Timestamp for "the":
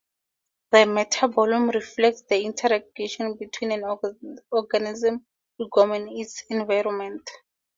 0.71-0.79, 2.23-2.43